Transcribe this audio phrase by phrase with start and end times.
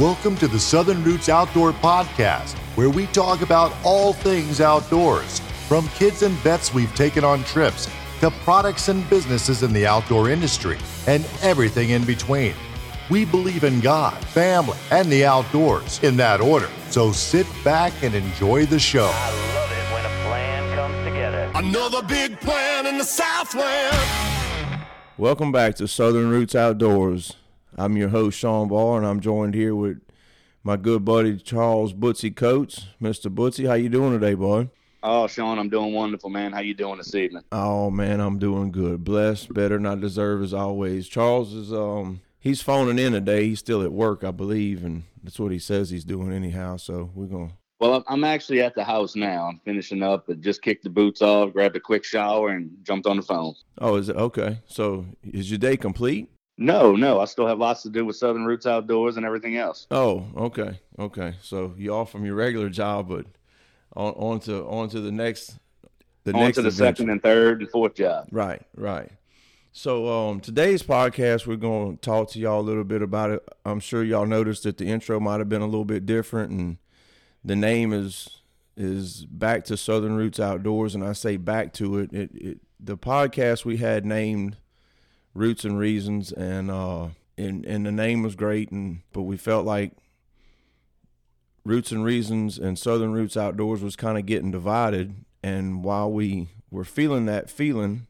[0.00, 5.40] Welcome to the Southern Roots Outdoor Podcast, where we talk about all things outdoors.
[5.68, 7.86] From kids and vets we've taken on trips
[8.20, 12.54] to products and businesses in the outdoor industry and everything in between.
[13.10, 16.70] We believe in God, family, and the outdoors in that order.
[16.88, 19.10] So sit back and enjoy the show.
[19.12, 21.52] I love it when a plan comes together.
[21.56, 23.94] Another big plan in the Southland.
[25.18, 27.36] Welcome back to Southern Roots Outdoors.
[27.76, 29.98] I'm your host Sean Barr, and I'm joined here with
[30.62, 32.86] my good buddy Charles Bootsy Coates.
[33.00, 33.32] Mr.
[33.32, 34.68] Bootsy, how you doing today, boy?
[35.02, 36.52] Oh, Sean, I'm doing wonderful, man.
[36.52, 37.42] How you doing this evening?
[37.52, 39.02] Oh man, I'm doing good.
[39.02, 41.08] Blessed, better than I deserve as always.
[41.08, 43.46] Charles is um he's phoning in today.
[43.46, 46.76] He's still at work, I believe, and that's what he says he's doing anyhow.
[46.76, 49.46] So we're gonna Well, I'm- I'm actually at the house now.
[49.48, 53.06] I'm finishing up, but just kicked the boots off, grabbed a quick shower, and jumped
[53.06, 53.54] on the phone.
[53.78, 54.58] Oh, is it okay?
[54.66, 56.28] So is your day complete?
[56.60, 59.86] No, no, I still have lots to do with Southern Roots Outdoors and everything else.
[59.90, 61.34] Oh, okay, okay.
[61.40, 63.24] So you off from your regular job, but
[63.96, 65.58] on on to on to the next
[66.24, 66.96] the on next to the adventure.
[66.96, 68.28] second and third and fourth job.
[68.30, 69.10] Right, right.
[69.72, 73.48] So um, today's podcast, we're going to talk to y'all a little bit about it.
[73.64, 76.76] I'm sure y'all noticed that the intro might have been a little bit different, and
[77.42, 78.42] the name is
[78.76, 82.12] is back to Southern Roots Outdoors, and I say back to it.
[82.12, 84.58] It, it the podcast we had named
[85.34, 89.64] Roots and Reasons, and uh, and and the name was great, and but we felt
[89.64, 89.92] like
[91.64, 96.48] Roots and Reasons and Southern Roots Outdoors was kind of getting divided, and while we
[96.70, 98.06] were feeling that feeling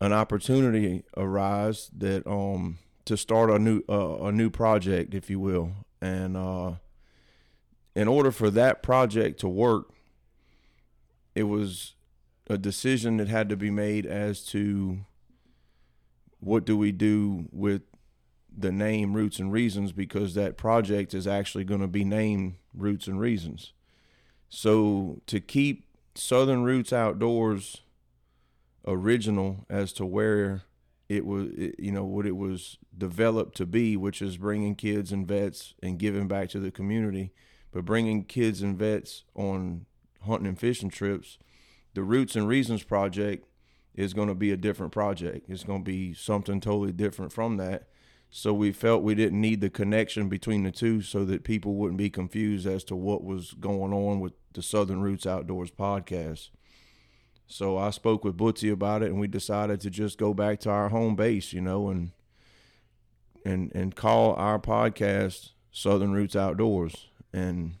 [0.00, 5.38] an opportunity arise that um to start a new uh, a new project if you
[5.38, 5.72] will.
[6.00, 6.74] And uh
[7.94, 9.90] in order for that project to work
[11.34, 11.94] it was
[12.48, 15.00] a decision that had to be made as to
[16.40, 17.82] what do we do with
[18.56, 19.92] the name roots and reasons?
[19.92, 23.72] Because that project is actually going to be named roots and reasons.
[24.48, 27.82] So to keep southern roots outdoors
[28.86, 30.62] original as to where
[31.08, 35.12] it was it, you know what it was developed to be which is bringing kids
[35.12, 37.32] and vets and giving back to the community
[37.72, 39.84] but bringing kids and vets on
[40.24, 41.38] hunting and fishing trips
[41.94, 43.46] the roots and reasons project
[44.00, 47.56] is going to be a different project it's going to be something totally different from
[47.56, 47.88] that
[48.32, 51.98] so we felt we didn't need the connection between the two so that people wouldn't
[51.98, 56.50] be confused as to what was going on with the southern roots outdoors podcast
[57.50, 60.70] so I spoke with Bootsy about it, and we decided to just go back to
[60.70, 62.12] our home base, you know, and
[63.44, 67.08] and and call our podcast Southern Roots Outdoors.
[67.32, 67.74] And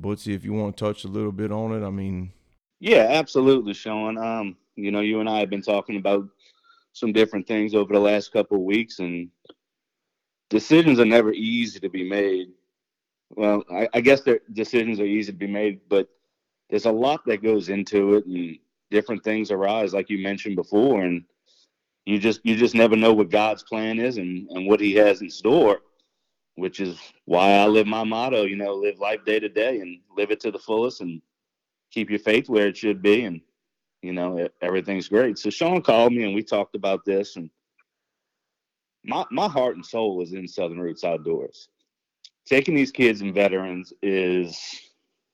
[0.00, 2.30] Bootsy, if you want to touch a little bit on it, I mean,
[2.78, 4.16] Yeah, absolutely, Sean.
[4.18, 6.28] Um, you know, you and I have been talking about
[6.92, 9.28] some different things over the last couple of weeks, and
[10.50, 12.48] decisions are never easy to be made.
[13.30, 16.08] Well, I, I guess their decisions are easy to be made, but
[16.70, 18.58] there's a lot that goes into it, and
[18.90, 21.24] different things arise, like you mentioned before, and
[22.06, 25.20] you just you just never know what God's plan is and and what He has
[25.20, 25.80] in store,
[26.56, 28.44] which is why I live my motto.
[28.44, 31.20] You know, live life day to day and live it to the fullest, and
[31.90, 33.40] keep your faith where it should be, and
[34.04, 35.38] you know everything's great.
[35.38, 37.48] So Sean called me and we talked about this, and
[39.02, 41.68] my my heart and soul is in Southern Roots Outdoors.
[42.44, 44.60] Taking these kids and veterans is,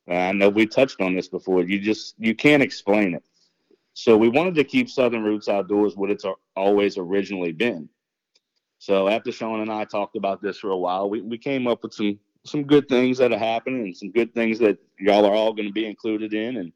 [0.08, 1.64] I know we touched on this before.
[1.64, 3.24] You just you can't explain it.
[3.94, 7.88] So we wanted to keep Southern Roots Outdoors what it's always originally been.
[8.78, 11.82] So after Sean and I talked about this for a while, we, we came up
[11.82, 15.34] with some some good things that are happening and some good things that y'all are
[15.34, 16.72] all going to be included in and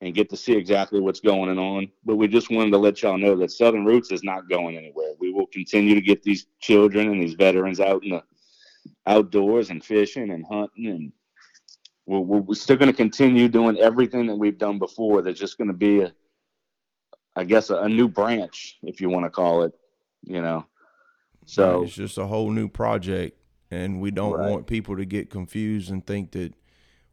[0.00, 1.90] and get to see exactly what's going on.
[2.04, 5.12] But we just wanted to let y'all know that Southern Roots is not going anywhere.
[5.18, 8.22] We will continue to get these children and these veterans out in the
[9.06, 11.12] outdoors and fishing and hunting and
[12.06, 15.22] we're, we're still going to continue doing everything that we've done before.
[15.22, 16.12] There's just going to be a,
[17.36, 19.72] I guess, a, a new branch, if you want to call it,
[20.22, 20.66] you know.
[21.46, 23.38] So it's just a whole new project,
[23.70, 24.50] and we don't Right.
[24.50, 26.54] want people to get confused and think that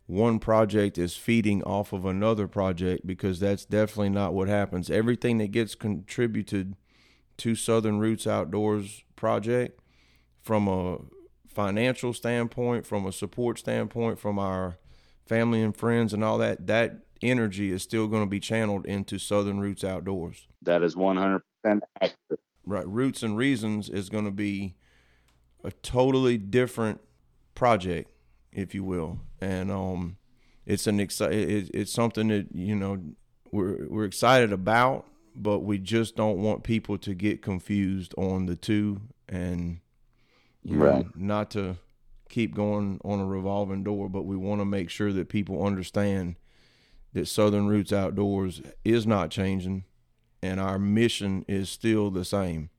[0.07, 4.89] one project is feeding off of another project because that's definitely not what happens.
[4.89, 6.75] Everything that gets contributed
[7.37, 9.79] to Southern Roots Outdoors project
[10.41, 10.99] from a
[11.47, 14.77] financial standpoint, from a support standpoint, from our
[15.27, 19.19] family and friends and all that, that energy is still going to be channeled into
[19.19, 20.47] Southern Roots Outdoors.
[20.61, 22.39] that is 100% accurate.
[22.65, 22.87] Right.
[22.87, 24.75] Roots and Reasons is going to be
[25.63, 27.01] a totally different
[27.55, 28.11] project,
[28.57, 29.19] if you will.
[29.39, 30.17] And um
[30.65, 33.01] it's an exci- it, it's something that, you know,
[33.51, 35.05] we're we're excited about,
[35.35, 38.99] but we just don't want people to get confused on the two
[39.29, 39.79] and
[40.63, 41.05] you know, Right.
[41.15, 41.77] not to
[42.29, 46.35] keep going on a revolving door, but we want to make sure that people understand
[47.13, 49.85] that Southern Roots Outdoors is not changing
[50.43, 52.69] and our mission is still the same.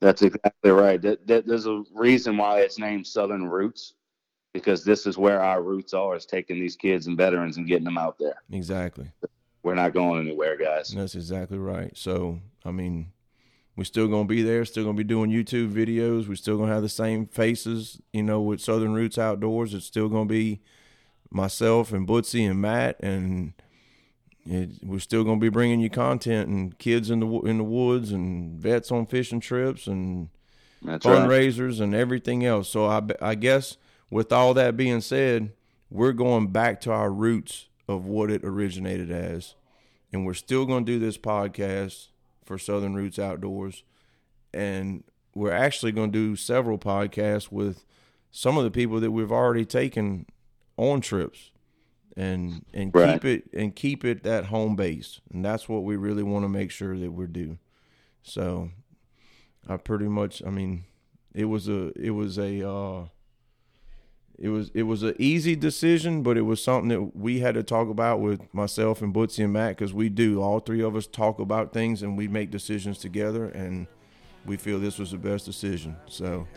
[0.00, 1.00] That's exactly right.
[1.00, 3.94] That, that, there's a reason why it's named Southern Roots
[4.52, 7.84] because this is where our roots are is taking these kids and veterans and getting
[7.84, 8.42] them out there.
[8.50, 9.10] Exactly.
[9.62, 10.90] We're not going anywhere, guys.
[10.90, 11.96] That's exactly right.
[11.96, 13.12] So, I mean,
[13.76, 16.28] we're still going to be there, still going to be doing YouTube videos.
[16.28, 19.74] We're still going to have the same faces, you know, with Southern Roots Outdoors.
[19.74, 20.60] It's still going to be
[21.30, 23.52] myself and Bootsy and Matt and
[24.46, 27.64] it, we're still going to be bringing you content and kids in the in the
[27.64, 30.28] woods and vets on fishing trips and
[30.82, 31.18] That's right.
[31.18, 32.68] fundraisers and everything else.
[32.68, 33.76] So I, I guess
[34.10, 35.52] with all that being said,
[35.90, 39.54] we're going back to our roots of what it originated as.
[40.12, 42.08] And we're still going to do this podcast
[42.44, 43.84] for Southern Roots Outdoors.
[44.52, 45.04] And
[45.34, 47.84] we're actually going to do several podcasts with
[48.32, 50.26] some of the people that we've already taken
[50.76, 51.50] on trips
[52.16, 53.14] and and Right.
[53.14, 55.20] keep it and keep it that home base.
[55.32, 57.58] And that's what we really want to make sure that we're do.
[58.22, 58.70] So
[59.68, 60.84] I pretty much I mean
[61.34, 63.04] it was a it was a uh
[64.40, 67.62] it was it was an easy decision, but it was something that we had to
[67.62, 71.06] talk about with myself and Bootsy and Matt because we do all three of us
[71.06, 73.86] talk about things and we make decisions together, and
[74.46, 75.94] we feel this was the best decision.
[76.06, 76.48] So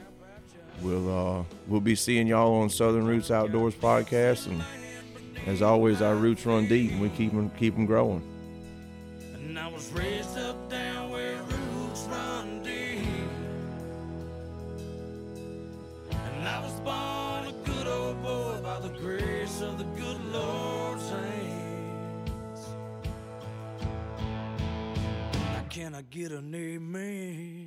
[0.81, 4.63] we'll uh, we'll be seeing y'all on Southern Roots Outdoors podcast, and
[5.45, 8.23] as always, our roots run deep, and we keep them keep them growing.
[25.95, 27.62] I get an amen?